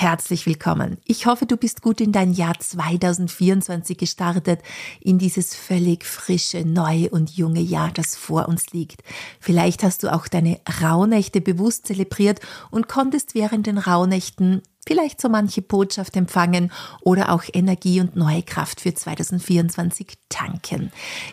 [0.00, 0.98] herzlich willkommen.
[1.04, 4.60] Ich hoffe, du bist gut in dein Jahr 2024 gestartet,
[5.00, 9.02] in dieses völlig frische, neue und junge Jahr, das vor uns liegt.
[9.40, 12.38] Vielleicht hast du auch deine Rauhnächte bewusst zelebriert
[12.70, 16.72] und konntest während den Rauhnächten vielleicht so manche Botschaft empfangen
[17.02, 20.90] oder auch Energie und neue Kraft für 2024 tanken.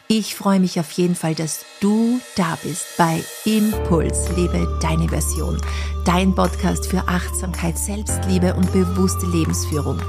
[0.09, 5.57] Ich freue mich auf jeden Fall, dass du da bist bei Impuls, lebe deine Version,
[6.03, 10.01] dein Podcast für Achtsamkeit, Selbstliebe und bewusste Lebensführung.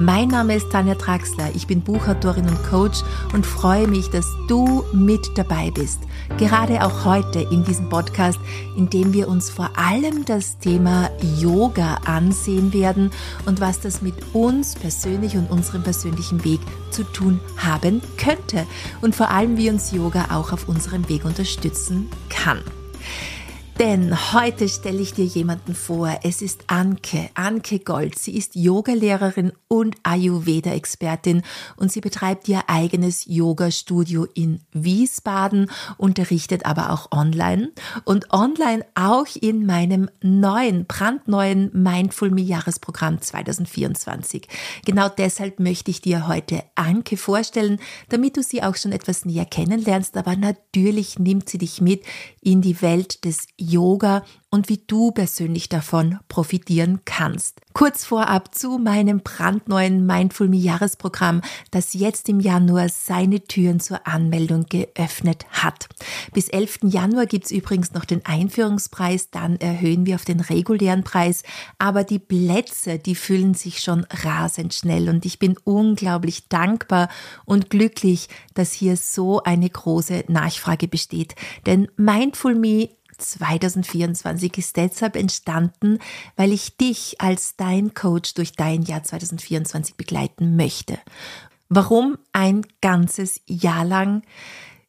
[0.00, 4.82] Mein Name ist Tanja Traxler, ich bin Buchautorin und Coach und freue mich, dass du
[4.92, 6.00] mit dabei bist.
[6.36, 8.40] Gerade auch heute in diesem Podcast,
[8.76, 13.12] in dem wir uns vor allem das Thema Yoga ansehen werden
[13.46, 18.66] und was das mit uns persönlich und unserem persönlichen Weg zu tun haben könnte
[19.00, 22.62] und vor allem wie uns Yoga auch auf unserem Weg unterstützen kann.
[23.80, 26.20] Denn heute stelle ich dir jemanden vor.
[26.22, 28.16] Es ist Anke, Anke Gold.
[28.16, 31.42] Sie ist Yogalehrerin und Ayurveda-Expertin
[31.76, 37.72] und sie betreibt ihr eigenes Yoga-Studio in Wiesbaden, unterrichtet aber auch online
[38.04, 44.46] und online auch in meinem neuen, brandneuen Mindful Me Jahresprogramm 2024.
[44.84, 49.46] Genau deshalb möchte ich dir heute Anke vorstellen, damit du sie auch schon etwas näher
[49.46, 52.04] kennenlernst, aber natürlich nimmt sie dich mit
[52.40, 54.22] in die Welt des Yoga
[54.54, 57.60] und wie du persönlich davon profitieren kannst.
[57.72, 64.06] Kurz vorab zu meinem brandneuen Mindful Me Jahresprogramm, das jetzt im Januar seine Türen zur
[64.06, 65.88] Anmeldung geöffnet hat.
[66.32, 66.78] Bis 11.
[66.84, 71.42] Januar gibt's übrigens noch den Einführungspreis, dann erhöhen wir auf den regulären Preis,
[71.78, 77.08] aber die Plätze, die füllen sich schon rasend schnell und ich bin unglaublich dankbar
[77.44, 81.34] und glücklich, dass hier so eine große Nachfrage besteht.
[81.66, 82.90] Denn Mindful Me
[83.32, 85.98] 2024 ist deshalb entstanden,
[86.36, 90.98] weil ich dich als dein Coach durch dein Jahr 2024 begleiten möchte.
[91.68, 94.22] Warum ein ganzes Jahr lang?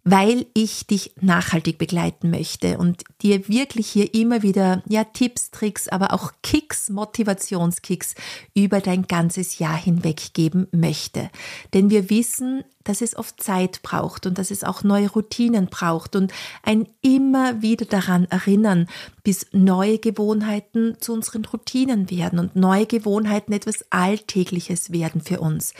[0.07, 5.87] Weil ich dich nachhaltig begleiten möchte und dir wirklich hier immer wieder ja Tipps, Tricks,
[5.87, 8.13] aber auch Kicks, Motivationskicks
[8.53, 11.31] über dein ganzes Jahr hinweg geben möchte.
[11.73, 16.15] Denn wir wissen, dass es oft Zeit braucht und dass es auch neue Routinen braucht
[16.15, 18.87] und ein immer wieder daran erinnern,
[19.23, 25.73] bis neue Gewohnheiten zu unseren Routinen werden und neue Gewohnheiten etwas Alltägliches werden für uns.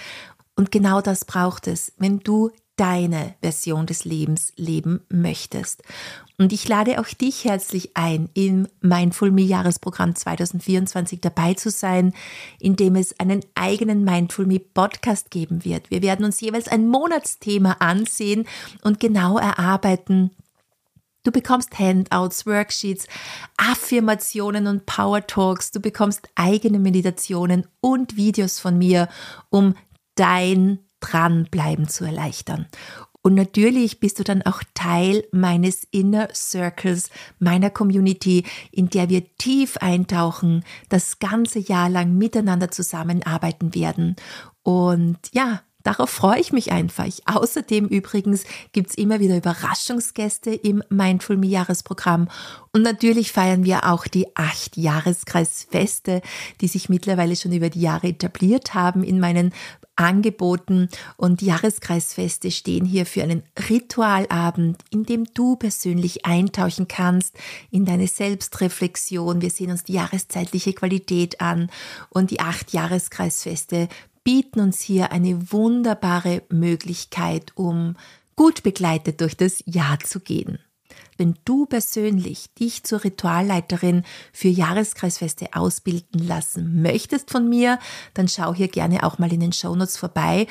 [0.55, 5.83] Und genau das braucht es, wenn du deine Version des Lebens leben möchtest.
[6.37, 12.13] Und ich lade auch dich herzlich ein, im Mindful Me Jahresprogramm 2024 dabei zu sein,
[12.59, 15.89] in dem es einen eigenen Mindful Me Podcast geben wird.
[15.91, 18.45] Wir werden uns jeweils ein Monatsthema ansehen
[18.83, 20.31] und genau erarbeiten,
[21.25, 23.07] Du bekommst Handouts, Worksheets,
[23.57, 25.71] Affirmationen und Power Talks.
[25.71, 29.09] Du bekommst eigene Meditationen und Videos von mir,
[29.49, 29.73] um
[30.13, 32.67] dein Dranbleiben zu erleichtern.
[33.25, 39.35] Und natürlich bist du dann auch Teil meines Inner Circles, meiner Community, in der wir
[39.37, 44.15] tief eintauchen, das ganze Jahr lang miteinander zusammenarbeiten werden.
[44.61, 47.05] Und ja, Darauf freue ich mich einfach.
[47.25, 52.27] Außerdem übrigens gibt es immer wieder Überraschungsgäste im Mindful Me Jahresprogramm.
[52.73, 56.23] Und natürlich feiern wir auch die acht Jahreskreisfeste,
[56.59, 59.53] die sich mittlerweile schon über die Jahre etabliert haben in meinen
[59.95, 67.35] Angeboten und Jahreskreisfeste stehen hier für einen Ritualabend, in dem du persönlich eintauchen kannst
[67.71, 69.41] in deine Selbstreflexion.
[69.41, 71.69] Wir sehen uns die jahreszeitliche Qualität an
[72.09, 73.87] und die acht Jahreskreisfeste
[74.23, 77.95] bieten uns hier eine wunderbare Möglichkeit, um
[78.35, 80.59] gut begleitet durch das Jahr zu gehen.
[81.17, 84.03] Wenn du persönlich dich zur Ritualleiterin
[84.33, 87.79] für Jahreskreisfeste ausbilden lassen möchtest von mir,
[88.13, 90.47] dann schau hier gerne auch mal in den Shownotes vorbei.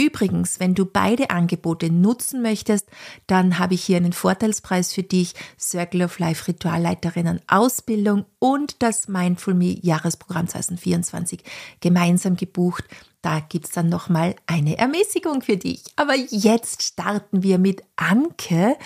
[0.00, 2.86] Übrigens, wenn du beide Angebote nutzen möchtest,
[3.26, 9.08] dann habe ich hier einen Vorteilspreis für dich, Circle of Life Ritualleiterinnen Ausbildung und das
[9.08, 11.42] Mindful Me Jahresprogramm 2024
[11.80, 12.84] gemeinsam gebucht.
[13.20, 15.82] Da gibt's dann nochmal eine Ermäßigung für dich.
[15.96, 18.76] Aber jetzt starten wir mit Anke,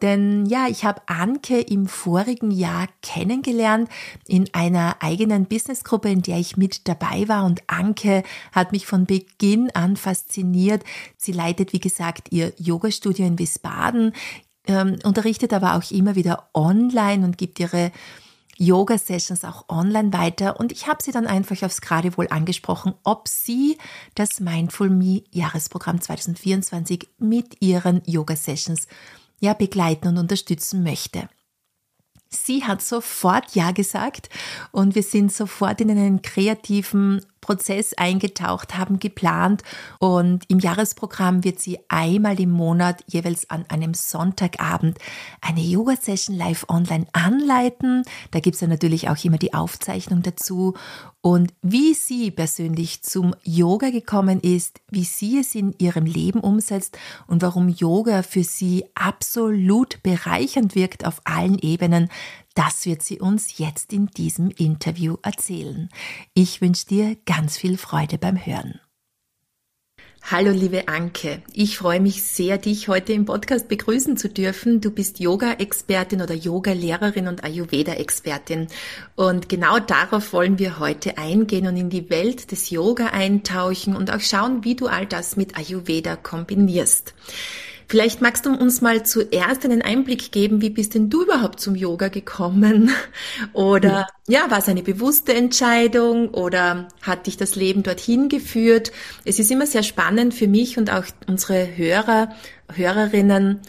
[0.00, 3.90] denn ja, ich habe Anke im vorigen Jahr kennengelernt
[4.26, 8.22] in einer eigenen Businessgruppe, in der ich mit dabei war und Anke
[8.52, 10.84] hat mich von Beginn an fasziniert.
[11.18, 14.14] Sie leitet, wie gesagt, ihr Yoga-Studio in Wiesbaden,
[14.66, 17.92] ähm, unterrichtet aber auch immer wieder online und gibt ihre
[18.58, 23.78] Yoga-Sessions auch online weiter und ich habe sie dann einfach aufs Geradewohl angesprochen, ob sie
[24.14, 28.86] das Mindful Me Jahresprogramm 2024 mit ihren Yoga-Sessions
[29.40, 31.28] ja begleiten und unterstützen möchte.
[32.30, 34.30] Sie hat sofort Ja gesagt
[34.70, 39.62] und wir sind sofort in einen kreativen Prozess eingetaucht, haben geplant
[39.98, 44.96] und im Jahresprogramm wird sie einmal im Monat jeweils an einem Sonntagabend
[45.42, 48.04] eine Yoga-Session live online anleiten.
[48.30, 50.74] Da gibt es natürlich auch immer die Aufzeichnung dazu
[51.20, 56.96] und wie sie persönlich zum Yoga gekommen ist, wie sie es in ihrem Leben umsetzt
[57.26, 62.08] und warum Yoga für sie absolut bereichernd wirkt auf allen Ebenen,
[62.54, 65.88] das wird sie uns jetzt in diesem Interview erzählen.
[66.34, 68.80] Ich wünsche dir ganz viel Freude beim Hören.
[70.30, 74.80] Hallo liebe Anke, ich freue mich sehr, dich heute im Podcast begrüßen zu dürfen.
[74.80, 78.68] Du bist Yoga-Expertin oder Yoga-Lehrerin und Ayurveda-Expertin.
[79.16, 84.12] Und genau darauf wollen wir heute eingehen und in die Welt des Yoga eintauchen und
[84.12, 87.14] auch schauen, wie du all das mit Ayurveda kombinierst.
[87.92, 91.74] Vielleicht magst du uns mal zuerst einen Einblick geben, wie bist denn du überhaupt zum
[91.74, 92.90] Yoga gekommen?
[93.52, 98.92] Oder ja, war es eine bewusste Entscheidung oder hat dich das Leben dorthin geführt?
[99.26, 102.30] Es ist immer sehr spannend für mich und auch unsere Hörer,
[102.72, 103.60] Hörerinnen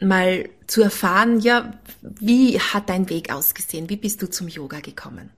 [0.00, 1.70] mal zu erfahren, ja,
[2.02, 3.88] wie hat dein Weg ausgesehen?
[3.88, 5.30] Wie bist du zum Yoga gekommen?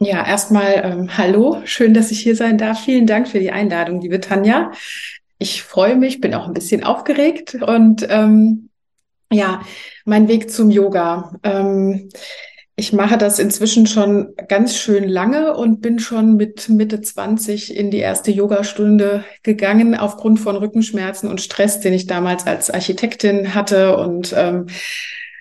[0.00, 2.80] Ja, erstmal ähm, hallo, schön, dass ich hier sein darf.
[2.84, 4.72] Vielen Dank für die Einladung, liebe Tanja.
[5.48, 8.68] Ich freue mich, bin auch ein bisschen aufgeregt und ähm,
[9.30, 9.60] ja,
[10.04, 11.38] mein Weg zum Yoga.
[11.44, 12.08] Ähm,
[12.74, 17.92] ich mache das inzwischen schon ganz schön lange und bin schon mit Mitte 20 in
[17.92, 23.98] die erste Yogastunde gegangen aufgrund von Rückenschmerzen und Stress, den ich damals als Architektin hatte.
[23.98, 24.66] Und ähm,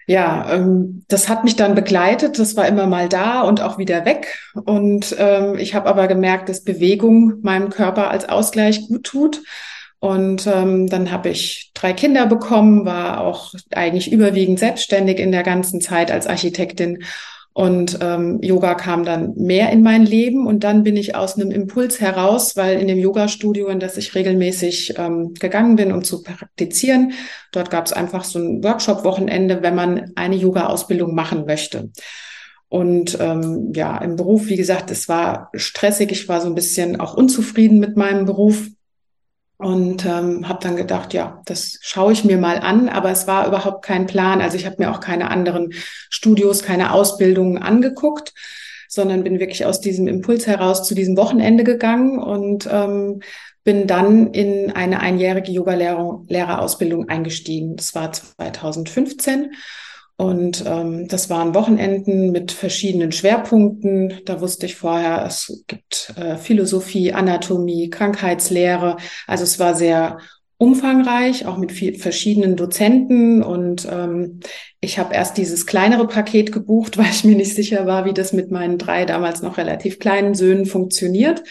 [0.05, 2.37] ja, ähm, das hat mich dann begleitet.
[2.37, 4.37] Das war immer mal da und auch wieder weg.
[4.53, 9.41] Und ähm, ich habe aber gemerkt, dass Bewegung meinem Körper als Ausgleich gut tut.
[10.05, 15.41] Und ähm, dann habe ich drei Kinder bekommen, war auch eigentlich überwiegend selbstständig in der
[15.41, 17.03] ganzen Zeit als Architektin.
[17.53, 21.49] Und ähm, Yoga kam dann mehr in mein Leben und dann bin ich aus einem
[21.49, 26.21] Impuls heraus, weil in dem Yoga-Studio, in das ich regelmäßig ähm, gegangen bin, um zu
[26.21, 27.13] praktizieren,
[27.51, 31.89] dort gab es einfach so ein Workshop-Wochenende, wenn man eine Yoga-Ausbildung machen möchte.
[32.69, 36.11] Und ähm, ja, im Beruf, wie gesagt, es war stressig.
[36.11, 38.67] Ich war so ein bisschen auch unzufrieden mit meinem Beruf
[39.57, 43.47] und ähm, habe dann gedacht, ja, das schaue ich mir mal an, aber es war
[43.47, 44.41] überhaupt kein Plan.
[44.41, 45.71] Also ich habe mir auch keine anderen
[46.09, 48.33] Studios, keine Ausbildungen angeguckt,
[48.89, 53.21] sondern bin wirklich aus diesem Impuls heraus zu diesem Wochenende gegangen und ähm,
[53.63, 57.75] bin dann in eine einjährige Yoga-Lehrerausbildung eingestiegen.
[57.77, 59.53] Das war 2015
[60.17, 64.21] und ähm, das waren Wochenenden mit verschiedenen Schwerpunkten.
[64.25, 68.95] Da wusste ich vorher, es gibt äh, Philosophie, Anatomie, Krankheitslehre.
[69.27, 70.19] Also es war sehr
[70.57, 73.43] umfangreich, auch mit viel, verschiedenen Dozenten.
[73.43, 74.39] Und ähm,
[74.79, 78.31] ich habe erst dieses kleinere Paket gebucht, weil ich mir nicht sicher war, wie das
[78.31, 81.43] mit meinen drei damals noch relativ kleinen Söhnen funktioniert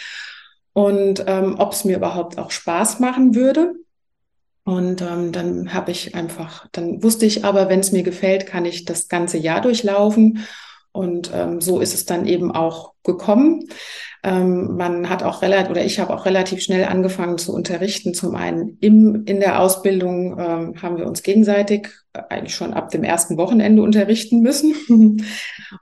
[0.75, 3.75] und ähm, ob es mir überhaupt auch Spaß machen würde.
[4.65, 8.65] Und ähm, dann habe ich einfach, dann wusste ich aber, wenn es mir gefällt, kann
[8.65, 10.47] ich das ganze Jahr durchlaufen.
[10.91, 13.69] Und ähm, so ist es dann eben auch gekommen.
[14.23, 18.15] Ähm, man hat auch relativ, oder ich habe auch relativ schnell angefangen zu unterrichten.
[18.15, 23.03] Zum einen im, in der Ausbildung ähm, haben wir uns gegenseitig eigentlich schon ab dem
[23.03, 24.75] ersten Wochenende unterrichten müssen.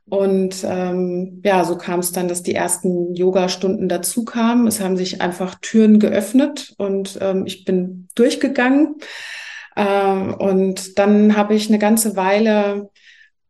[0.06, 4.66] Und ähm, ja, so kam es dann, dass die ersten Yoga-Stunden dazu kamen.
[4.66, 8.96] Es haben sich einfach Türen geöffnet und ähm, ich bin durchgegangen.
[9.76, 12.90] Ähm, und dann habe ich eine ganze Weile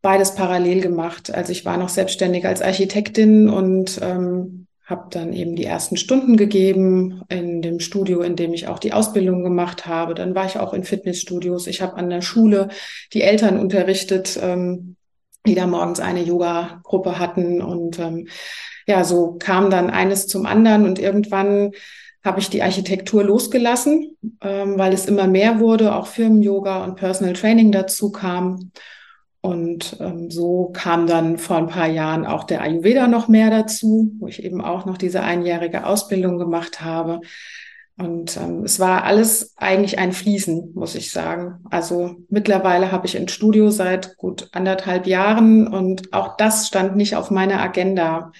[0.01, 1.33] beides parallel gemacht.
[1.33, 6.35] Also ich war noch selbstständig als Architektin und ähm, habe dann eben die ersten Stunden
[6.35, 10.13] gegeben in dem Studio, in dem ich auch die Ausbildung gemacht habe.
[10.13, 11.67] Dann war ich auch in Fitnessstudios.
[11.67, 12.67] Ich habe an der Schule
[13.13, 14.97] die Eltern unterrichtet, ähm,
[15.47, 17.61] die da morgens eine Yoga-Gruppe hatten.
[17.61, 18.27] Und ähm,
[18.85, 21.71] ja, so kam dann eines zum anderen und irgendwann
[22.23, 27.33] habe ich die Architektur losgelassen, ähm, weil es immer mehr wurde, auch Firmen-Yoga und Personal
[27.33, 28.71] Training dazu kam.
[29.41, 34.13] Und ähm, so kam dann vor ein paar Jahren auch der Ayurveda noch mehr dazu,
[34.19, 37.19] wo ich eben auch noch diese einjährige Ausbildung gemacht habe.
[37.97, 41.59] Und ähm, es war alles eigentlich ein Fließen, muss ich sagen.
[41.69, 47.17] Also mittlerweile habe ich ein Studio seit gut anderthalb Jahren und auch das stand nicht
[47.17, 48.31] auf meiner Agenda.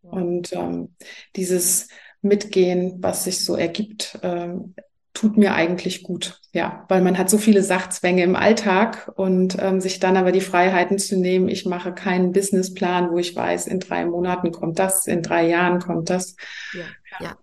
[0.00, 0.94] Und ähm,
[1.36, 1.88] dieses
[2.28, 4.74] Mitgehen, was sich so ergibt, ähm,
[5.14, 6.40] tut mir eigentlich gut.
[6.52, 10.40] Ja, weil man hat so viele Sachzwänge im Alltag und ähm, sich dann aber die
[10.40, 15.06] Freiheiten zu nehmen, ich mache keinen Businessplan, wo ich weiß, in drei Monaten kommt das,
[15.06, 16.36] in drei Jahren kommt das.
[16.72, 16.84] Ja,
[17.20, 17.26] ja.
[17.26, 17.36] ja.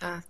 [0.00, 0.22] Da,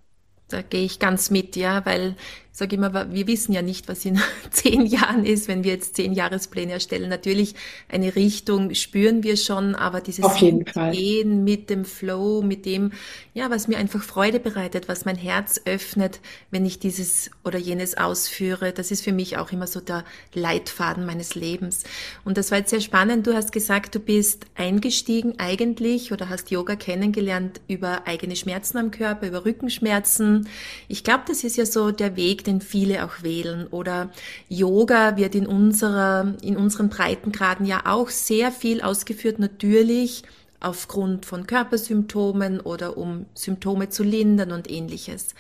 [0.49, 2.17] da gehe ich ganz mit, ja, weil
[2.53, 6.13] sage immer, wir wissen ja nicht, was in zehn Jahren ist, wenn wir jetzt zehn
[6.13, 7.09] Jahrespläne erstellen.
[7.09, 7.55] Natürlich
[7.89, 10.93] eine Richtung spüren wir schon, aber dieses Auf jeden Fall.
[10.93, 12.93] Gehen mit dem Flow, mit dem,
[13.35, 17.97] ja, was mir einfach Freude bereitet, was mein Herz öffnet, wenn ich dieses oder jenes
[17.97, 20.05] ausführe, das ist für mich auch immer so der
[20.35, 21.85] Leitfaden meines Lebens.
[22.25, 23.27] Und das war jetzt sehr spannend.
[23.27, 28.91] Du hast gesagt, du bist eingestiegen eigentlich oder hast Yoga kennengelernt über eigene Schmerzen am
[28.91, 30.49] Körper, über Rückenschmerzen.
[30.89, 33.67] Ich glaube, das ist ja so der Weg, den viele auch wählen.
[33.69, 34.11] Oder
[34.49, 40.23] Yoga wird in unserer, in unseren Breitengraden ja auch sehr viel ausgeführt, natürlich
[40.61, 45.35] aufgrund von Körpersymptomen oder um Symptome zu lindern und ähnliches.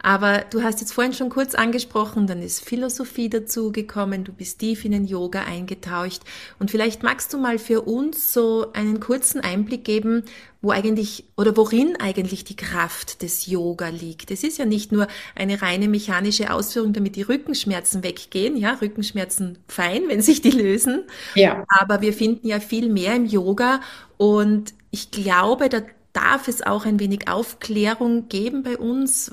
[0.00, 4.84] Aber du hast jetzt vorhin schon kurz angesprochen, dann ist Philosophie dazugekommen, du bist tief
[4.84, 6.20] in den Yoga eingetaucht
[6.60, 10.22] und vielleicht magst du mal für uns so einen kurzen Einblick geben,
[10.62, 14.30] wo eigentlich oder worin eigentlich die Kraft des Yoga liegt.
[14.30, 19.58] Es ist ja nicht nur eine reine mechanische Ausführung, damit die Rückenschmerzen weggehen, ja, Rückenschmerzen
[19.66, 21.04] fein, wenn sich die lösen.
[21.34, 21.64] Ja.
[21.68, 23.80] Aber wir finden ja viel mehr im Yoga
[24.16, 29.32] und ich glaube, da darf es auch ein wenig Aufklärung geben bei uns,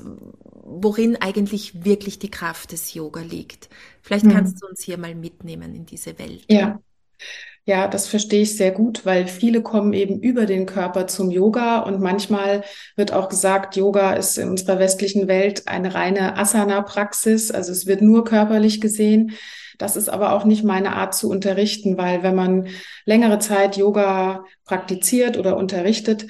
[0.66, 3.68] worin eigentlich wirklich die Kraft des Yoga liegt.
[4.02, 4.32] Vielleicht mhm.
[4.32, 6.44] kannst du uns hier mal mitnehmen in diese Welt.
[6.48, 6.80] Ja.
[7.68, 11.80] Ja, das verstehe ich sehr gut, weil viele kommen eben über den Körper zum Yoga
[11.80, 12.62] und manchmal
[12.94, 18.02] wird auch gesagt, Yoga ist in unserer westlichen Welt eine reine Asana-Praxis, also es wird
[18.02, 19.32] nur körperlich gesehen.
[19.78, 22.68] Das ist aber auch nicht meine Art zu unterrichten, weil wenn man
[23.04, 26.28] längere Zeit Yoga praktiziert oder unterrichtet,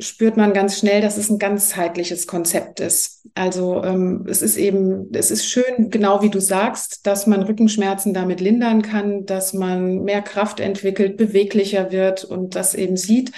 [0.00, 3.26] spürt man ganz schnell, dass es ein ganzheitliches Konzept ist.
[3.34, 8.14] Also ähm, es ist eben, es ist schön, genau wie du sagst, dass man Rückenschmerzen
[8.14, 13.32] damit lindern kann, dass man mehr Kraft entwickelt, beweglicher wird und das eben sieht.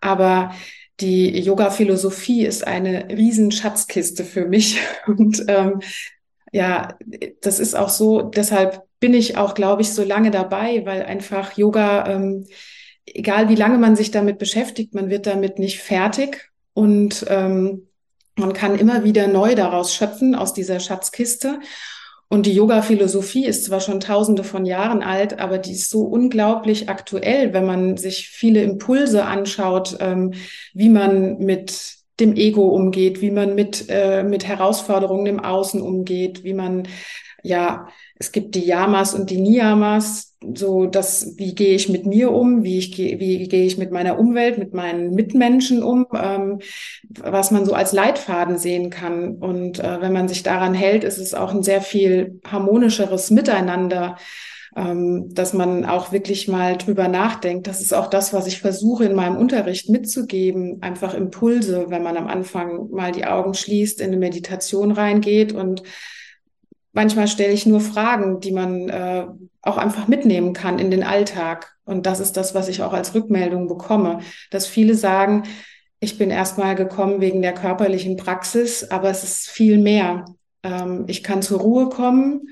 [0.00, 0.52] Aber
[1.00, 4.80] die Yoga-Philosophie ist eine Riesenschatzkiste für mich.
[5.06, 5.80] Und ähm,
[6.50, 6.96] ja,
[7.40, 11.56] das ist auch so, deshalb bin ich auch, glaube ich, so lange dabei, weil einfach
[11.56, 12.46] Yoga ähm,
[13.14, 17.88] egal wie lange man sich damit beschäftigt, man wird damit nicht fertig und ähm,
[18.36, 21.60] man kann immer wieder neu daraus schöpfen aus dieser Schatzkiste.
[22.30, 26.88] Und die Yoga-Philosophie ist zwar schon tausende von Jahren alt, aber die ist so unglaublich
[26.90, 30.34] aktuell, wenn man sich viele Impulse anschaut, ähm,
[30.74, 36.44] wie man mit dem Ego umgeht, wie man mit, äh, mit Herausforderungen im Außen umgeht,
[36.44, 36.86] wie man,
[37.42, 42.32] ja, es gibt die Yamas und die Niyamas, so das, wie gehe ich mit mir
[42.32, 46.60] um, wie ich gehe, wie gehe ich mit meiner Umwelt, mit meinen Mitmenschen um, ähm,
[47.20, 49.36] was man so als Leitfaden sehen kann.
[49.36, 54.16] Und äh, wenn man sich daran hält, ist es auch ein sehr viel harmonischeres Miteinander,
[54.76, 57.66] ähm, dass man auch wirklich mal drüber nachdenkt.
[57.66, 60.80] Das ist auch das, was ich versuche in meinem Unterricht mitzugeben.
[60.82, 65.82] Einfach Impulse, wenn man am Anfang mal die Augen schließt, in eine Meditation reingeht und
[66.98, 69.24] manchmal stelle ich nur Fragen, die man äh,
[69.62, 71.76] auch einfach mitnehmen kann in den Alltag.
[71.84, 74.18] Und das ist das, was ich auch als Rückmeldung bekomme,
[74.50, 75.44] dass viele sagen,
[76.00, 80.24] ich bin erstmal gekommen wegen der körperlichen Praxis, aber es ist viel mehr.
[80.64, 82.48] Ähm, ich kann zur Ruhe kommen,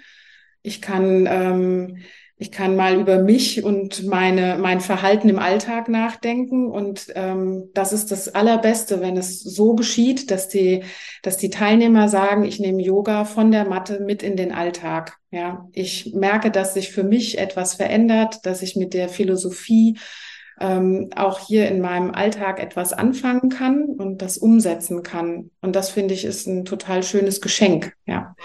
[0.63, 1.99] ich kann ähm,
[2.39, 6.71] ich kann mal über mich und meine, mein Verhalten im Alltag nachdenken.
[6.71, 10.85] Und ähm, das ist das Allerbeste, wenn es so geschieht, dass die,
[11.23, 15.17] dass die Teilnehmer sagen, ich nehme Yoga von der Matte mit in den Alltag.
[15.31, 19.99] Ja, ich merke, dass sich für mich etwas verändert, dass ich mit der Philosophie
[20.61, 25.51] ähm, auch hier in meinem Alltag etwas anfangen kann und das umsetzen kann.
[25.63, 27.95] Und das finde ich ist ein total schönes Geschenk.
[28.05, 28.37] Ja.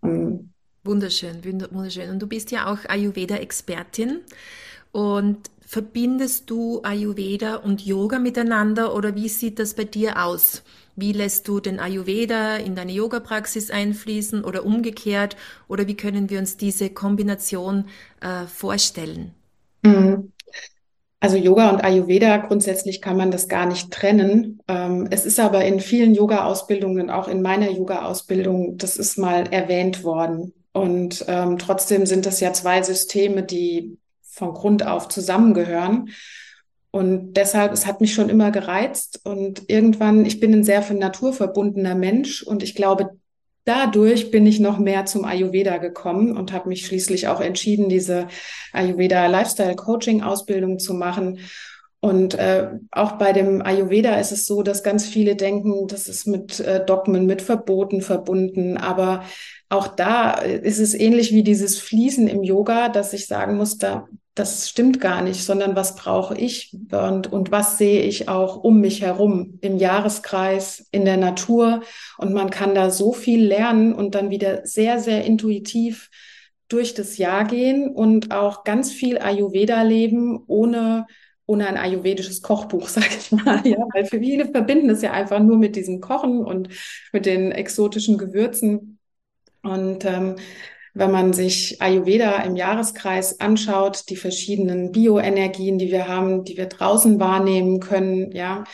[0.00, 0.47] Um,
[0.88, 2.08] Wunderschön, wunderschön.
[2.08, 4.20] Und du bist ja auch Ayurveda-Expertin.
[4.90, 10.62] Und verbindest du Ayurveda und Yoga miteinander oder wie sieht das bei dir aus?
[10.96, 15.36] Wie lässt du den Ayurveda in deine Yoga-Praxis einfließen oder umgekehrt?
[15.68, 17.84] Oder wie können wir uns diese Kombination
[18.22, 19.34] äh, vorstellen?
[19.82, 20.32] Mhm.
[21.20, 24.62] Also Yoga und Ayurveda, grundsätzlich kann man das gar nicht trennen.
[24.68, 30.02] Ähm, es ist aber in vielen Yoga-Ausbildungen, auch in meiner Yoga-Ausbildung, das ist mal erwähnt
[30.02, 30.54] worden.
[30.72, 36.10] Und ähm, trotzdem sind das ja zwei Systeme, die von Grund auf zusammengehören.
[36.90, 39.20] Und deshalb, es hat mich schon immer gereizt.
[39.24, 43.10] Und irgendwann, ich bin ein sehr von Natur verbundener Mensch und ich glaube,
[43.64, 48.28] dadurch bin ich noch mehr zum Ayurveda gekommen und habe mich schließlich auch entschieden, diese
[48.72, 51.40] Ayurveda Lifestyle Coaching Ausbildung zu machen.
[52.00, 56.26] Und äh, auch bei dem Ayurveda ist es so, dass ganz viele denken, das ist
[56.26, 58.78] mit äh, Dogmen, mit Verboten verbunden.
[58.78, 59.24] Aber
[59.68, 64.08] auch da ist es ähnlich wie dieses Fließen im Yoga, dass ich sagen muss, da,
[64.34, 68.80] das stimmt gar nicht, sondern was brauche ich und, und was sehe ich auch um
[68.80, 71.82] mich herum im Jahreskreis, in der Natur.
[72.16, 76.08] Und man kann da so viel lernen und dann wieder sehr, sehr intuitiv
[76.68, 81.06] durch das Jahr gehen und auch ganz viel Ayurveda leben, ohne,
[81.46, 83.66] ohne ein ayurvedisches Kochbuch, sag ich mal.
[83.66, 86.68] Ja, weil für viele verbinden es ja einfach nur mit diesem Kochen und
[87.12, 88.97] mit den exotischen Gewürzen.
[89.62, 90.36] Und ähm,
[90.94, 96.66] wenn man sich Ayurveda im Jahreskreis anschaut, die verschiedenen Bioenergien, die wir haben, die wir
[96.66, 98.64] draußen wahrnehmen können, ja,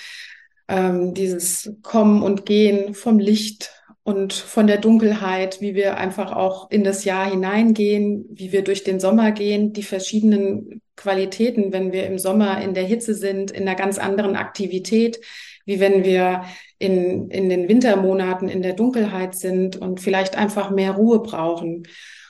[0.69, 3.71] ähm, dieses Kommen und Gehen vom Licht
[4.03, 8.85] und von der Dunkelheit, wie wir einfach auch in das Jahr hineingehen, wie wir durch
[8.85, 13.63] den Sommer gehen, die verschiedenen Qualitäten, wenn wir im Sommer in der Hitze sind, in
[13.63, 15.21] einer ganz anderen Aktivität,
[15.65, 16.45] wie wenn wir
[16.79, 21.87] in, in den Wintermonaten in der Dunkelheit sind und vielleicht einfach mehr Ruhe brauchen.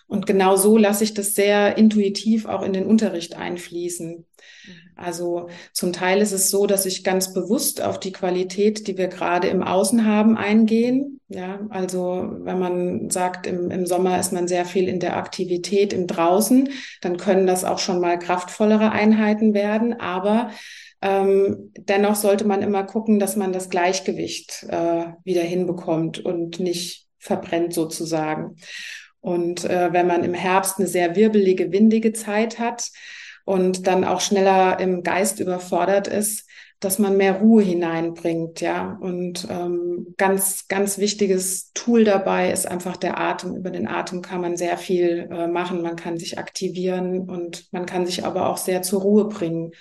[0.07, 4.17] Und genau so lasse ich das sehr intuitiv auch in den Unterricht einfließen.
[4.67, 4.85] Mhm.
[4.97, 9.09] Also zum Teil ist es so, dass ich ganz bewusst auf die Qualität, die wir
[9.09, 11.21] gerade im Außen haben, eingehen.
[11.29, 15.93] Ja, also wenn man sagt, im, im Sommer ist man sehr viel in der Aktivität
[15.93, 16.69] im Draußen,
[17.01, 19.99] dann können das auch schon mal kraftvollere Einheiten werden.
[19.99, 20.51] Aber
[21.05, 27.07] ähm, dennoch sollte man immer gucken, dass man das Gleichgewicht äh, wieder hinbekommt und nicht
[27.19, 28.57] verbrennt sozusagen.
[29.21, 32.89] Und äh, wenn man im Herbst eine sehr wirbelige, windige Zeit hat
[33.45, 36.49] und dann auch schneller im Geist überfordert ist,
[36.81, 38.99] dass man mehr Ruhe hineinbringt, ja.
[39.01, 43.57] Und ähm, ganz, ganz wichtiges Tool dabei ist einfach der Atem.
[43.57, 45.83] Über den Atem kann man sehr viel äh, machen.
[45.83, 49.73] Man kann sich aktivieren und man kann sich aber auch sehr zur Ruhe bringen.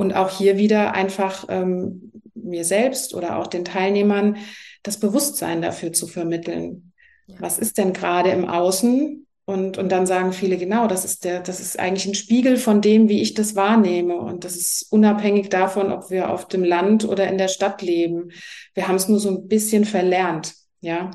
[0.00, 4.38] Und auch hier wieder einfach ähm, mir selbst oder auch den Teilnehmern
[4.82, 6.92] das Bewusstsein dafür zu vermitteln.
[7.26, 7.36] Ja.
[7.40, 9.26] Was ist denn gerade im Außen?
[9.44, 12.80] Und, und dann sagen viele, genau, das ist der, das ist eigentlich ein Spiegel von
[12.80, 14.16] dem, wie ich das wahrnehme.
[14.16, 18.30] Und das ist unabhängig davon, ob wir auf dem Land oder in der Stadt leben.
[18.72, 21.10] Wir haben es nur so ein bisschen verlernt, ja.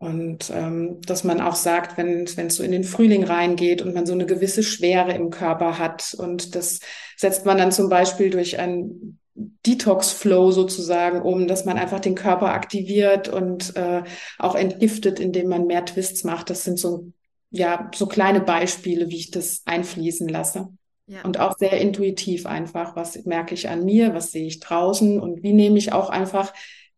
[0.00, 3.94] Und ähm, dass man auch sagt, wenn wenn es so in den Frühling reingeht und
[3.94, 6.80] man so eine gewisse Schwere im Körper hat und das
[7.18, 12.54] setzt man dann zum Beispiel durch ein Detox-Flow sozusagen um, dass man einfach den Körper
[12.54, 14.02] aktiviert und äh,
[14.38, 16.48] auch entgiftet, indem man mehr Twists macht.
[16.48, 17.12] Das sind so
[17.50, 20.68] ja so kleine Beispiele, wie ich das einfließen lasse.
[21.08, 21.22] Ja.
[21.24, 25.42] Und auch sehr intuitiv einfach, was merke ich an mir, was sehe ich draußen und
[25.42, 26.54] wie nehme ich auch einfach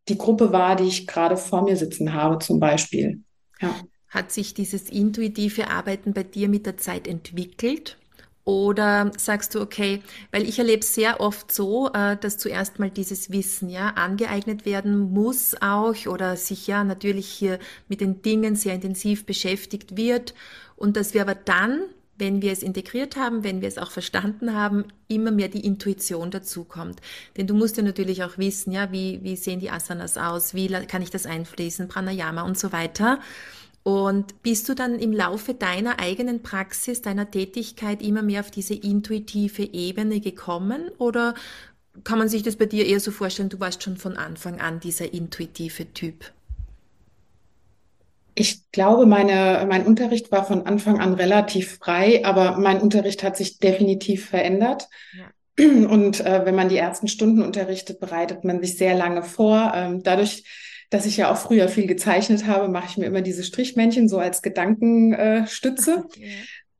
[0.09, 3.23] die Gruppe wahr, die ich gerade vor mir sitzen habe, zum Beispiel.
[3.61, 3.75] Ja.
[4.09, 7.97] Hat sich dieses intuitive Arbeiten bei dir mit der Zeit entwickelt?
[8.45, 13.31] Oder sagst du, okay, weil ich erlebe sehr oft so, äh, dass zuerst mal dieses
[13.31, 18.75] Wissen ja angeeignet werden muss auch oder sich ja natürlich hier mit den Dingen sehr
[18.75, 20.35] intensiv beschäftigt wird
[20.75, 21.83] und dass wir aber dann
[22.23, 26.31] wenn wir es integriert haben, wenn wir es auch verstanden haben, immer mehr die Intuition
[26.31, 27.01] dazukommt.
[27.37, 30.69] Denn du musst ja natürlich auch wissen, ja, wie, wie sehen die Asanas aus, wie
[30.69, 33.19] kann ich das einfließen, Pranayama und so weiter.
[33.83, 38.75] Und bist du dann im Laufe deiner eigenen Praxis, deiner Tätigkeit immer mehr auf diese
[38.75, 41.35] intuitive Ebene gekommen oder
[42.05, 44.79] kann man sich das bei dir eher so vorstellen, du warst schon von Anfang an
[44.79, 46.31] dieser intuitive Typ?
[48.35, 53.37] Ich glaube, meine, mein Unterricht war von Anfang an relativ frei, aber mein Unterricht hat
[53.37, 54.89] sich definitiv verändert.
[55.17, 55.31] Ja.
[55.67, 59.73] Und äh, wenn man die ersten Stunden unterrichtet, bereitet man sich sehr lange vor.
[59.75, 60.45] Ähm, dadurch,
[60.89, 64.19] dass ich ja auch früher viel gezeichnet habe, mache ich mir immer diese Strichmännchen so
[64.19, 66.05] als Gedankenstütze.
[66.17, 66.29] Äh, ja.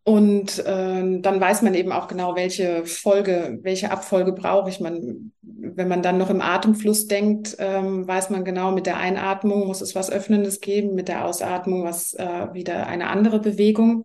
[0.05, 4.81] Und äh, dann weiß man eben auch genau, welche Folge, welche Abfolge brauche ich.
[4.81, 9.67] Man, wenn man dann noch im Atemfluss denkt, ähm, weiß man genau, mit der Einatmung
[9.67, 14.05] muss es was Öffnendes geben, mit der Ausatmung was äh, wieder eine andere Bewegung.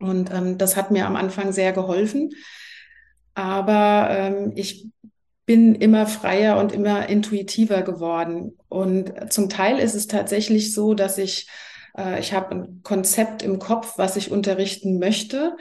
[0.00, 2.30] Und ähm, das hat mir am Anfang sehr geholfen.
[3.34, 4.88] Aber ähm, ich
[5.46, 8.58] bin immer freier und immer intuitiver geworden.
[8.68, 11.46] Und zum Teil ist es tatsächlich so, dass ich
[11.96, 15.56] äh, ich habe ein Konzept im Kopf, was ich unterrichten möchte.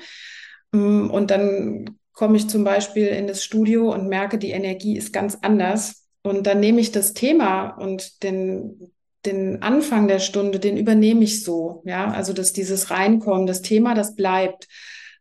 [0.72, 5.14] Mm, und dann komme ich zum Beispiel in das Studio und merke, die Energie ist
[5.14, 6.08] ganz anders.
[6.22, 8.92] Und dann nehme ich das Thema und den,
[9.26, 11.82] den Anfang der Stunde, den übernehme ich so.
[11.86, 14.68] Ja, also dass dieses Reinkommen, das Thema, das bleibt.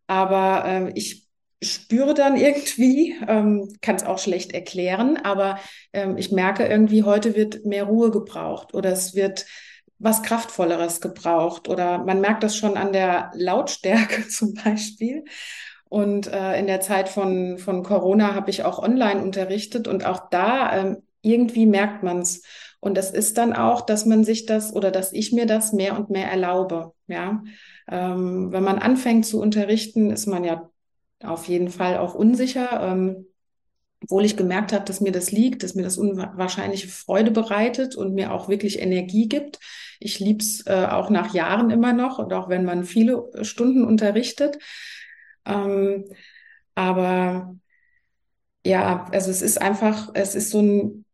[0.07, 1.27] Aber äh, ich
[1.62, 5.59] spüre dann irgendwie, ähm, kann es auch schlecht erklären, aber
[5.92, 9.46] ähm, ich merke irgendwie, heute wird mehr Ruhe gebraucht oder es wird
[10.02, 15.24] was Kraftvolleres gebraucht oder man merkt das schon an der Lautstärke zum Beispiel.
[15.88, 20.28] Und äh, in der Zeit von, von Corona habe ich auch online unterrichtet und auch
[20.30, 22.42] da ähm, irgendwie merkt man's.
[22.80, 25.96] Und das ist dann auch, dass man sich das oder dass ich mir das mehr
[25.96, 26.92] und mehr erlaube.
[27.06, 27.44] Ja,
[27.88, 30.68] ähm, wenn man anfängt zu unterrichten, ist man ja
[31.22, 32.80] auf jeden Fall auch unsicher.
[32.82, 33.26] Ähm,
[34.02, 38.14] obwohl ich gemerkt habe, dass mir das liegt, dass mir das unwahrscheinliche Freude bereitet und
[38.14, 39.58] mir auch wirklich Energie gibt.
[40.02, 44.58] Ich lieb's äh, auch nach Jahren immer noch und auch wenn man viele Stunden unterrichtet.
[45.44, 46.04] Ähm,
[46.74, 47.56] aber
[48.64, 51.04] ja, also es ist einfach, es ist so ein,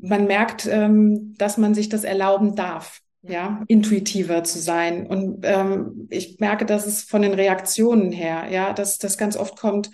[0.00, 5.06] man merkt, ähm, dass man sich das erlauben darf ja, intuitiver zu sein.
[5.06, 9.58] Und ähm, ich merke, dass es von den Reaktionen her, ja, dass das ganz oft
[9.58, 9.90] kommt,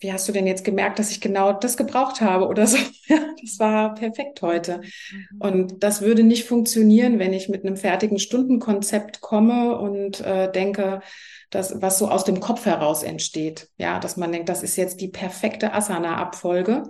[0.00, 2.78] wie hast du denn jetzt gemerkt, dass ich genau das gebraucht habe oder so?
[3.06, 4.80] Ja, das war perfekt heute.
[4.80, 5.40] Mhm.
[5.40, 11.02] Und das würde nicht funktionieren, wenn ich mit einem fertigen Stundenkonzept komme und äh, denke,
[11.50, 13.68] dass, was so aus dem Kopf heraus entsteht.
[13.76, 16.84] Ja, dass man denkt, das ist jetzt die perfekte Asana-Abfolge.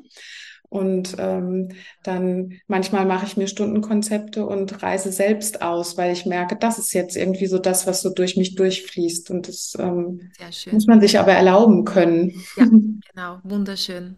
[0.69, 1.69] Und ähm,
[2.03, 6.93] dann manchmal mache ich mir Stundenkonzepte und reise selbst aus, weil ich merke, das ist
[6.95, 9.31] jetzt irgendwie so das, was so durch mich durchfließt.
[9.31, 10.33] Und das ähm,
[10.71, 12.33] muss man sich aber erlauben können.
[12.57, 12.67] Ja,
[13.13, 14.17] genau, wunderschön.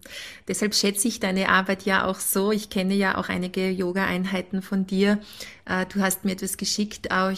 [0.48, 2.52] Deshalb schätze ich deine Arbeit ja auch so.
[2.52, 5.20] Ich kenne ja auch einige Yoga-Einheiten von dir.
[5.66, 7.32] Äh, du hast mir etwas geschickt, auch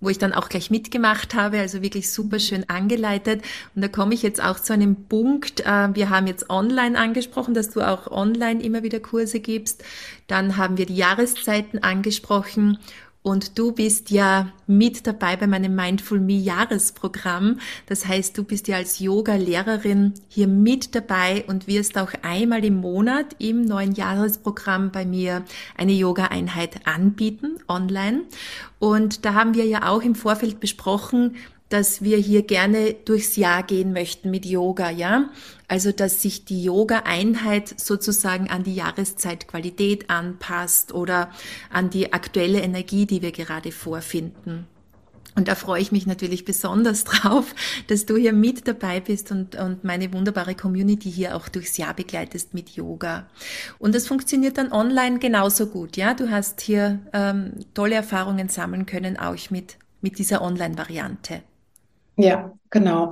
[0.00, 3.42] wo ich dann auch gleich mitgemacht habe, also wirklich super schön angeleitet.
[3.74, 5.60] Und da komme ich jetzt auch zu einem Punkt.
[5.60, 9.82] Äh, wir haben jetzt online angesprochen, dass du auch online immer wieder Kurse gibst.
[10.26, 12.78] Dann haben wir die Jahreszeiten angesprochen
[13.24, 17.58] und du bist ja mit dabei bei meinem Mindful Me Jahresprogramm.
[17.86, 22.82] Das heißt, du bist ja als Yoga-Lehrerin hier mit dabei und wirst auch einmal im
[22.82, 25.42] Monat im neuen Jahresprogramm bei mir
[25.74, 28.24] eine Yoga-Einheit anbieten, online.
[28.78, 31.36] Und da haben wir ja auch im Vorfeld besprochen,
[31.74, 35.30] dass wir hier gerne durchs Jahr gehen möchten mit Yoga, ja?
[35.66, 41.30] Also, dass sich die Yoga-Einheit sozusagen an die Jahreszeitqualität anpasst oder
[41.70, 44.68] an die aktuelle Energie, die wir gerade vorfinden.
[45.34, 47.52] Und da freue ich mich natürlich besonders drauf,
[47.88, 51.94] dass du hier mit dabei bist und, und meine wunderbare Community hier auch durchs Jahr
[51.94, 53.26] begleitest mit Yoga.
[53.80, 55.96] Und das funktioniert dann online genauso gut.
[55.96, 61.42] Ja, du hast hier ähm, tolle Erfahrungen sammeln können, auch mit, mit dieser Online-Variante.
[62.16, 63.10] Ja, genau.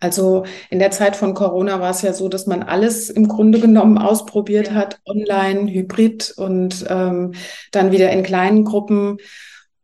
[0.00, 3.60] Also in der Zeit von Corona war es ja so, dass man alles im Grunde
[3.60, 7.32] genommen ausprobiert hat, online, hybrid und ähm,
[7.72, 9.18] dann wieder in kleinen Gruppen.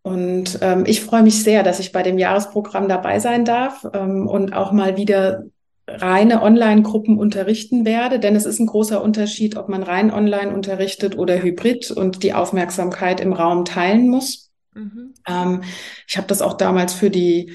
[0.03, 4.27] Und ähm, ich freue mich sehr, dass ich bei dem Jahresprogramm dabei sein darf ähm,
[4.27, 5.45] und auch mal wieder
[5.89, 11.19] reine Online-Gruppen unterrichten werde, denn es ist ein großer Unterschied, ob man rein online unterrichtet
[11.19, 14.51] oder hybrid und die Aufmerksamkeit im Raum teilen muss.
[14.75, 15.15] Mhm.
[15.27, 15.63] Ähm,
[16.07, 17.53] ich habe das auch damals für die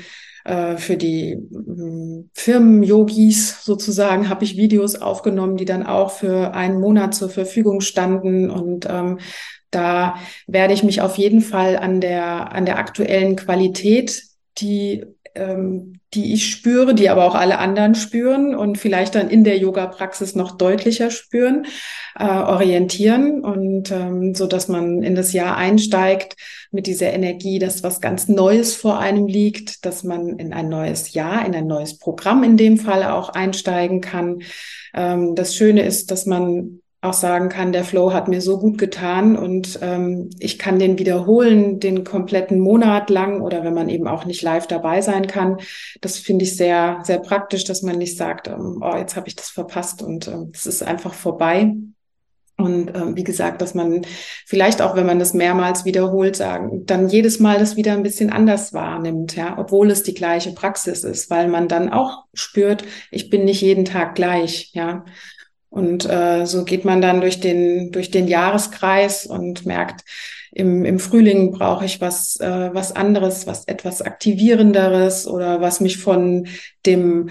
[0.47, 6.79] äh, für die mm, Firmen-Yogis sozusagen habe ich Videos aufgenommen, die dann auch für einen
[6.79, 8.49] Monat zur Verfügung standen.
[8.49, 9.19] Und ähm,
[9.71, 10.15] da
[10.47, 14.23] werde ich mich auf jeden Fall an der, an der aktuellen Qualität,
[14.57, 15.05] die
[15.37, 19.57] ähm, die ich spüre, die aber auch alle anderen spüren und vielleicht dann in der
[19.57, 21.65] Yoga-Praxis noch deutlicher spüren,
[22.17, 26.35] äh, orientieren und ähm, so, dass man in das Jahr einsteigt
[26.71, 31.13] mit dieser Energie, dass was ganz Neues vor einem liegt, dass man in ein neues
[31.13, 34.41] Jahr, in ein neues Programm in dem Fall auch einsteigen kann.
[34.93, 38.77] Ähm, das Schöne ist, dass man auch sagen kann, der Flow hat mir so gut
[38.77, 44.07] getan und ähm, ich kann den wiederholen, den kompletten Monat lang oder wenn man eben
[44.07, 45.57] auch nicht live dabei sein kann.
[46.01, 49.35] Das finde ich sehr, sehr praktisch, dass man nicht sagt, ähm, oh, jetzt habe ich
[49.35, 51.75] das verpasst und ähm, es ist einfach vorbei.
[52.59, 54.01] Und ähm, wie gesagt, dass man
[54.47, 58.31] vielleicht auch, wenn man das mehrmals wiederholt, sagen, dann jedes Mal das wieder ein bisschen
[58.31, 63.29] anders wahrnimmt, ja, obwohl es die gleiche Praxis ist, weil man dann auch spürt, ich
[63.29, 65.05] bin nicht jeden Tag gleich, ja.
[65.69, 70.03] Und äh, so geht man dann durch den, durch den Jahreskreis und merkt,
[70.51, 75.97] im, im Frühling brauche ich was, äh, was anderes, was etwas aktivierenderes oder was mich
[75.97, 76.47] von
[76.85, 77.29] dem,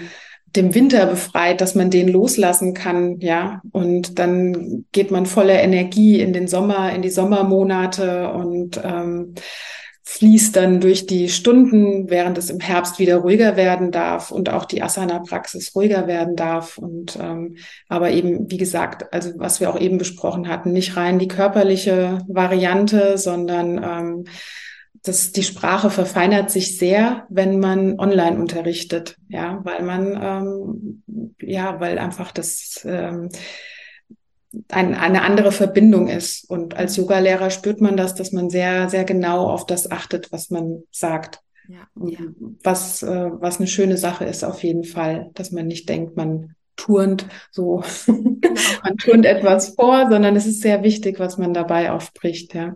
[0.55, 3.61] dem Winter befreit, dass man den loslassen kann, ja.
[3.71, 9.35] Und dann geht man voller Energie in den Sommer, in die Sommermonate und ähm,
[10.09, 14.63] fließt dann durch die Stunden, während es im Herbst wieder ruhiger werden darf und auch
[14.63, 16.77] die Asana-Praxis ruhiger werden darf.
[16.77, 17.57] Und ähm,
[17.89, 22.19] aber eben, wie gesagt, also was wir auch eben besprochen hatten, nicht rein die körperliche
[22.29, 24.23] Variante, sondern ähm,
[25.03, 31.03] das, die Sprache verfeinert sich sehr, wenn man online unterrichtet, ja, weil man ähm,
[31.41, 33.27] ja, weil einfach das ähm,
[34.69, 36.49] ein, eine andere Verbindung ist.
[36.49, 40.49] Und als Yogalehrer spürt man das, dass man sehr, sehr genau auf das achtet, was
[40.49, 41.41] man sagt.
[41.67, 42.19] Ja, ja.
[42.63, 46.55] Was, äh, was eine schöne Sache ist auf jeden Fall, dass man nicht denkt, man
[46.77, 48.61] turnt so, genau.
[48.83, 52.75] man turnt etwas vor, sondern es ist sehr wichtig, was man dabei aufbricht, ja.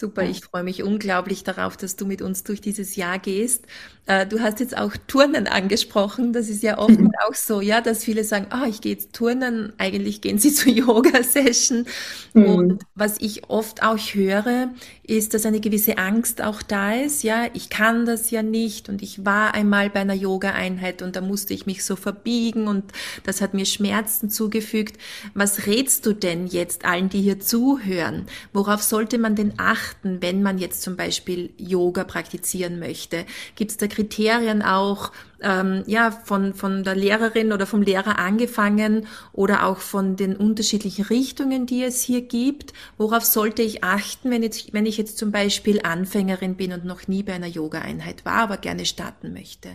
[0.00, 3.66] Super, ich freue mich unglaublich darauf, dass du mit uns durch dieses Jahr gehst.
[4.06, 6.32] Äh, du hast jetzt auch Turnen angesprochen.
[6.32, 7.12] Das ist ja oft mhm.
[7.28, 9.74] auch so, ja, dass viele sagen, ah, oh, ich gehe jetzt turnen.
[9.76, 11.84] Eigentlich gehen sie zur Yoga-Session.
[12.32, 12.44] Mhm.
[12.46, 14.70] Und was ich oft auch höre,
[15.02, 17.22] ist, dass eine gewisse Angst auch da ist.
[17.22, 18.88] Ja, ich kann das ja nicht.
[18.88, 22.84] Und ich war einmal bei einer Yoga-Einheit und da musste ich mich so verbiegen und
[23.24, 24.98] das hat mir Schmerzen zugefügt.
[25.34, 28.26] Was rätst du denn jetzt allen, die hier zuhören?
[28.54, 33.24] Worauf sollte man denn achten, wenn man jetzt zum Beispiel Yoga praktizieren möchte?
[33.56, 39.06] Gibt es da Kriterien auch, ähm, ja, von, von der Lehrerin oder vom Lehrer angefangen
[39.32, 42.72] oder auch von den unterschiedlichen Richtungen, die es hier gibt?
[42.98, 47.08] Worauf sollte ich achten, wenn, jetzt, wenn ich jetzt zum Beispiel Anfängerin bin und noch
[47.08, 49.68] nie bei einer Yoga-Einheit war, aber gerne starten möchte?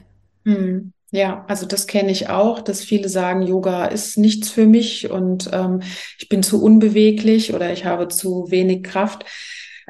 [0.45, 0.93] Hm.
[1.12, 5.49] Ja, also das kenne ich auch, dass viele sagen, Yoga ist nichts für mich und
[5.54, 5.82] ähm,
[6.19, 9.23] ich bin zu unbeweglich oder ich habe zu wenig Kraft.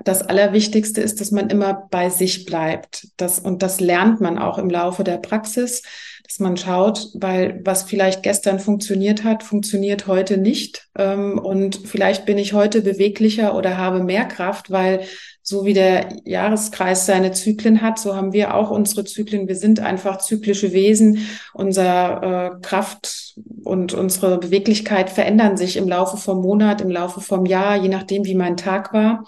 [0.03, 3.07] Das Allerwichtigste ist, dass man immer bei sich bleibt.
[3.17, 5.83] Das, und das lernt man auch im Laufe der Praxis,
[6.23, 10.87] dass man schaut, weil was vielleicht gestern funktioniert hat, funktioniert heute nicht.
[10.97, 15.01] Ähm, und vielleicht bin ich heute beweglicher oder habe mehr Kraft, weil
[15.43, 19.47] so wie der Jahreskreis seine Zyklen hat, so haben wir auch unsere Zyklen.
[19.47, 21.27] Wir sind einfach zyklische Wesen.
[21.53, 27.45] Unser äh, Kraft und unsere Beweglichkeit verändern sich im Laufe vom Monat, im Laufe vom
[27.45, 29.23] Jahr, je nachdem, wie mein Tag war.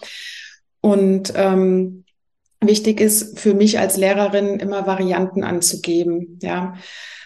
[0.88, 2.06] Und ähm,
[2.62, 6.76] wichtig ist für mich als Lehrerin immer Varianten anzugeben, ja,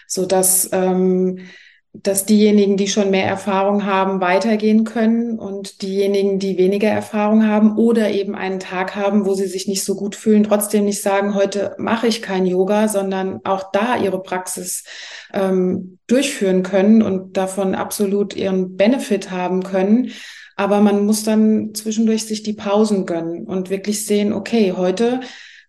[0.08, 1.38] so dass ähm,
[1.94, 7.76] dass diejenigen, die schon mehr Erfahrung haben, weitergehen können und diejenigen, die weniger Erfahrung haben
[7.76, 11.34] oder eben einen Tag haben, wo sie sich nicht so gut fühlen, trotzdem nicht sagen,
[11.34, 14.84] heute mache ich kein Yoga, sondern auch da ihre Praxis
[15.34, 20.12] ähm, durchführen können und davon absolut ihren Benefit haben können.
[20.56, 25.20] Aber man muss dann zwischendurch sich die Pausen gönnen und wirklich sehen, okay, heute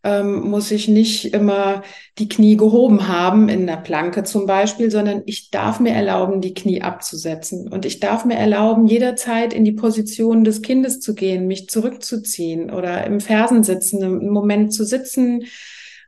[0.03, 1.81] ähm, muss ich nicht immer
[2.17, 6.53] die Knie gehoben haben, in der Planke zum Beispiel, sondern ich darf mir erlauben, die
[6.53, 7.69] Knie abzusetzen.
[7.69, 12.69] Und ich darf mir erlauben, jederzeit in die Position des Kindes zu gehen, mich zurückzuziehen
[12.69, 15.45] oder im Fersen sitzen, im Moment zu sitzen,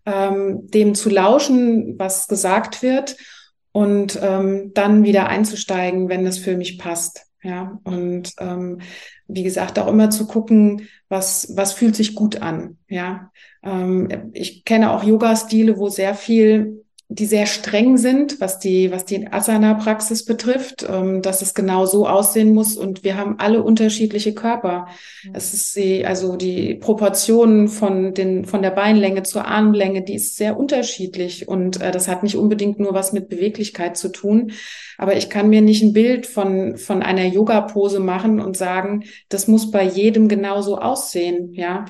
[0.06, 3.16] ähm, dem zu lauschen, was gesagt wird
[3.72, 7.25] und ähm, dann wieder einzusteigen, wenn es für mich passt.
[7.46, 8.80] Ja, und ähm,
[9.28, 12.78] wie gesagt, auch immer zu gucken, was, was fühlt sich gut an.
[12.90, 13.32] Ja,
[13.62, 19.06] ähm, ich kenne auch Yoga-Stile, wo sehr viel die sehr streng sind, was die, was
[19.06, 22.78] die Asana-Praxis betrifft, ähm, dass es genau so aussehen muss.
[22.78, 24.88] Und wir haben alle unterschiedliche Körper.
[25.24, 25.36] Mhm.
[25.36, 30.36] Es ist die, also die Proportionen von den, von der Beinlänge zur Armlänge, die ist
[30.36, 31.48] sehr unterschiedlich.
[31.48, 34.52] Und äh, das hat nicht unbedingt nur was mit Beweglichkeit zu tun.
[34.98, 39.48] Aber ich kann mir nicht ein Bild von, von einer Yoga-Pose machen und sagen, das
[39.48, 41.86] muss bei jedem genauso aussehen, ja.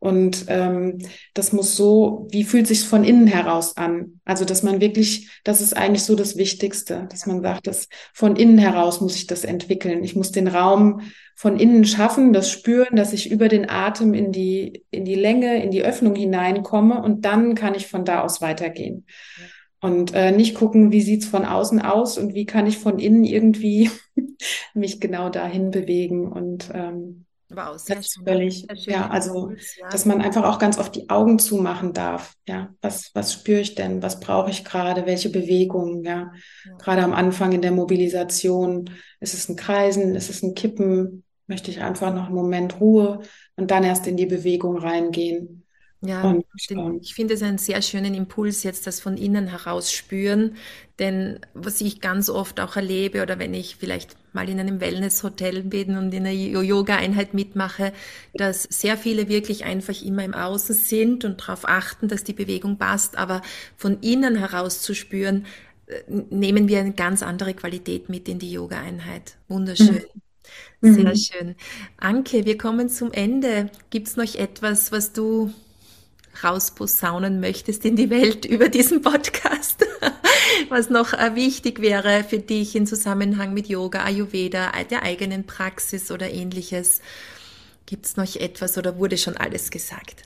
[0.00, 0.98] Und ähm,
[1.34, 4.20] das muss so, wie fühlt sich von innen heraus an?
[4.24, 8.36] Also, dass man wirklich, das ist eigentlich so das Wichtigste, dass man sagt, dass von
[8.36, 10.04] innen heraus muss ich das entwickeln.
[10.04, 11.00] Ich muss den Raum
[11.34, 15.62] von innen schaffen, das spüren, dass ich über den Atem in die, in die Länge,
[15.62, 19.04] in die Öffnung hineinkomme und dann kann ich von da aus weitergehen.
[19.80, 23.24] Und äh, nicht gucken, wie sieht's von außen aus und wie kann ich von innen
[23.24, 23.90] irgendwie
[24.74, 26.30] mich genau dahin bewegen.
[26.30, 28.24] Und ähm, Wow, sehr schön.
[28.24, 28.92] Völlig, sehr schön.
[28.92, 29.88] Ja, also, ja.
[29.88, 32.34] dass man einfach auch ganz oft die Augen zumachen darf.
[32.46, 34.02] Ja, was, was spüre ich denn?
[34.02, 35.06] Was brauche ich gerade?
[35.06, 36.04] Welche Bewegungen?
[36.04, 36.32] Ja?
[36.66, 38.90] ja, gerade am Anfang in der Mobilisation.
[39.20, 40.14] Ist es ein Kreisen?
[40.14, 41.24] Ist es ein Kippen?
[41.46, 43.20] Möchte ich einfach noch einen Moment Ruhe
[43.56, 45.57] und dann erst in die Bewegung reingehen.
[46.00, 49.92] Ja, und, ähm, ich finde es einen sehr schönen Impuls, jetzt das von innen heraus
[49.92, 50.56] spüren.
[51.00, 55.62] Denn was ich ganz oft auch erlebe oder wenn ich vielleicht mal in einem Wellnesshotel
[55.64, 57.92] bin und in einer Yoga-Einheit mitmache,
[58.34, 62.78] dass sehr viele wirklich einfach immer im Außen sind und darauf achten, dass die Bewegung
[62.78, 63.18] passt.
[63.18, 63.42] Aber
[63.76, 65.46] von innen heraus zu spüren,
[65.86, 69.36] äh, nehmen wir eine ganz andere Qualität mit in die Yoga-Einheit.
[69.48, 70.04] Wunderschön.
[70.80, 70.94] Mhm.
[70.94, 71.16] Sehr mhm.
[71.16, 71.54] schön.
[71.96, 73.70] Anke, wir kommen zum Ende.
[73.90, 75.52] Gibt es noch etwas, was du
[76.44, 79.84] rausposaunen möchtest in die Welt über diesen Podcast,
[80.68, 86.10] was noch äh, wichtig wäre für dich in Zusammenhang mit Yoga, Ayurveda, der eigenen Praxis
[86.10, 87.00] oder ähnliches.
[87.86, 90.22] Gibt es noch etwas oder wurde schon alles gesagt?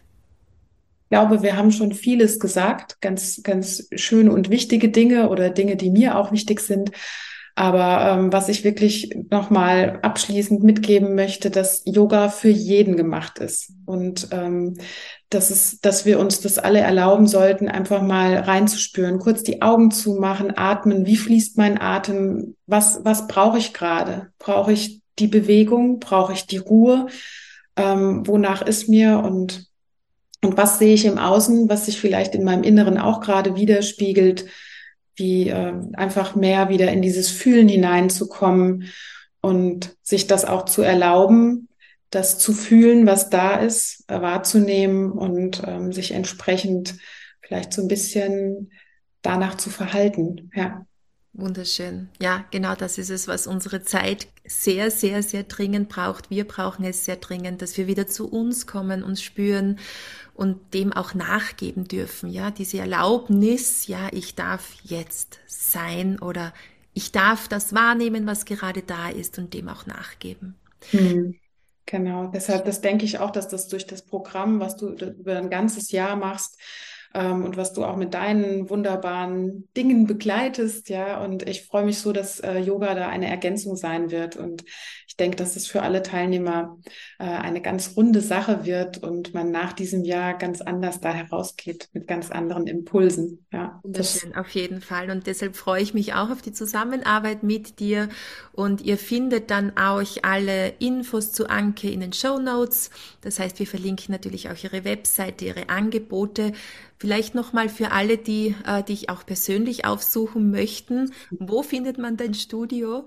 [1.05, 5.77] Ich glaube, wir haben schon vieles gesagt, ganz, ganz schöne und wichtige Dinge oder Dinge,
[5.77, 6.90] die mir auch wichtig sind.
[7.55, 13.73] Aber ähm, was ich wirklich nochmal abschließend mitgeben möchte, dass Yoga für jeden gemacht ist
[13.85, 14.79] und ähm,
[15.29, 19.91] dass es, dass wir uns das alle erlauben sollten, einfach mal reinzuspüren, kurz die Augen
[19.91, 21.07] zu machen, atmen.
[21.07, 22.57] Wie fließt mein Atem?
[22.67, 24.33] Was was brauche ich gerade?
[24.38, 26.01] Brauche ich die Bewegung?
[26.01, 27.07] Brauche ich die Ruhe?
[27.77, 29.67] ähm, wonach ist mir und,
[30.43, 34.47] und was sehe ich im Außen, was sich vielleicht in meinem Inneren auch gerade widerspiegelt,
[35.16, 38.88] wie äh, einfach mehr wieder in dieses Fühlen hineinzukommen
[39.40, 41.68] und sich das auch zu erlauben,
[42.11, 46.96] das zu fühlen, was da ist, äh, wahrzunehmen und ähm, sich entsprechend
[47.40, 48.70] vielleicht so ein bisschen
[49.22, 50.51] danach zu verhalten.
[50.55, 50.87] Ja.
[51.35, 52.11] Wunderschön.
[52.20, 56.29] Ja, genau das ist es, was unsere Zeit sehr, sehr, sehr dringend braucht.
[56.29, 59.79] Wir brauchen es sehr dringend, dass wir wieder zu uns kommen, uns spüren
[60.35, 62.31] und dem auch nachgeben dürfen.
[62.31, 66.53] Ja, diese Erlaubnis, ja, ich darf jetzt sein oder
[66.95, 70.55] ich darf das wahrnehmen, was gerade da ist und dem auch nachgeben.
[70.90, 71.38] Hm.
[71.87, 75.51] Genau, deshalb, das denke ich auch, dass das durch das Programm, was du über ein
[75.51, 76.59] ganzes Jahr machst,
[77.14, 81.22] ähm, und was du auch mit deinen wunderbaren Dingen begleitest, ja.
[81.22, 84.37] Und ich freue mich so, dass äh, Yoga da eine Ergänzung sein wird.
[84.37, 84.64] Und
[85.07, 86.79] ich denke, dass es für alle Teilnehmer
[87.18, 91.90] äh, eine ganz runde Sache wird und man nach diesem Jahr ganz anders da herausgeht
[91.92, 93.46] mit ganz anderen Impulsen.
[93.53, 95.11] Ja, Wunderschön, auf jeden Fall.
[95.11, 98.09] Und deshalb freue ich mich auch auf die Zusammenarbeit mit dir.
[98.53, 102.90] Und ihr findet dann auch alle Infos zu Anke in den Show Notes.
[103.20, 106.53] Das heißt, wir verlinken natürlich auch ihre Webseite, ihre Angebote.
[107.03, 111.12] Vielleicht nochmal für alle, die äh, dich auch persönlich aufsuchen möchten.
[111.33, 113.03] Wo findet man dein Studio?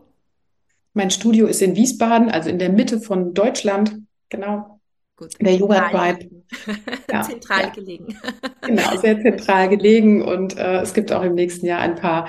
[0.94, 4.00] Mein Studio ist in Wiesbaden, also in der Mitte von Deutschland.
[4.28, 4.82] Genau.
[5.16, 5.36] Gut.
[5.40, 6.30] Der Yoga Tribe.
[7.10, 7.70] Ja, zentral ja.
[7.70, 8.20] gelegen.
[8.68, 10.22] genau, sehr zentral gelegen.
[10.22, 12.28] Und äh, es gibt auch im nächsten Jahr ein paar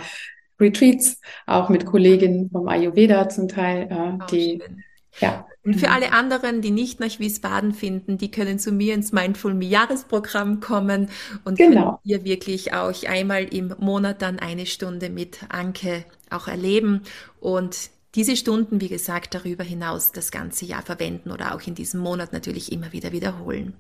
[0.60, 4.84] Retreats, auch mit Kolleginnen vom Ayurveda zum Teil, äh, oh, die schön.
[5.20, 9.10] Ja, und für alle anderen, die nicht nach Wiesbaden finden, die können zu mir ins
[9.10, 11.10] Mindful Me Jahresprogramm kommen
[11.44, 11.82] und genau.
[11.82, 17.02] können hier wirklich auch einmal im Monat dann eine Stunde mit Anke auch erleben
[17.40, 22.00] und diese Stunden, wie gesagt, darüber hinaus das ganze Jahr verwenden oder auch in diesem
[22.00, 23.74] Monat natürlich immer wieder wiederholen.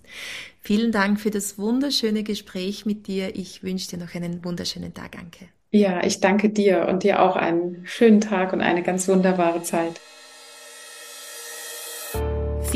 [0.60, 3.34] Vielen Dank für das wunderschöne Gespräch mit dir.
[3.34, 5.46] Ich wünsche dir noch einen wunderschönen Tag, Anke.
[5.70, 10.00] Ja, ich danke dir und dir auch einen schönen Tag und eine ganz wunderbare Zeit.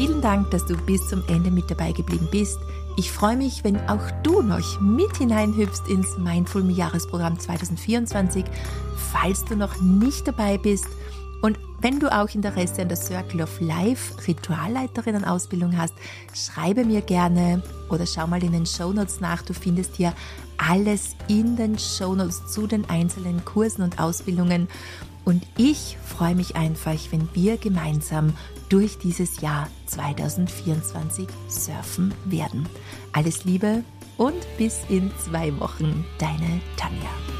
[0.00, 2.58] Vielen Dank, dass du bis zum Ende mit dabei geblieben bist.
[2.96, 8.46] Ich freue mich, wenn auch du noch mit hineinhüpfst ins Mindful Me Jahresprogramm 2024,
[9.12, 10.86] falls du noch nicht dabei bist.
[11.42, 15.92] Und wenn du auch Interesse an der Circle of Life Ritualleiterinnen-Ausbildung hast,
[16.32, 19.42] schreibe mir gerne oder schau mal in den Show Notes nach.
[19.42, 20.14] Du findest hier
[20.56, 24.66] alles in den Show Notes zu den einzelnen Kursen und Ausbildungen.
[25.26, 28.32] Und ich freue mich einfach, wenn wir gemeinsam
[28.70, 32.66] durch dieses Jahr 2024 surfen werden.
[33.12, 33.84] Alles Liebe
[34.16, 37.39] und bis in zwei Wochen, deine Tanja.